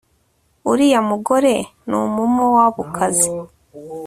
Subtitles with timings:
[0.71, 1.55] uriya mugore
[1.87, 3.29] ni umumowabukazi